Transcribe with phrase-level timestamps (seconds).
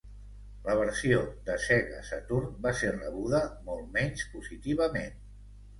[0.67, 1.19] La versió
[1.51, 5.21] de Sega Saturn va ser rebuda molt menys positivament.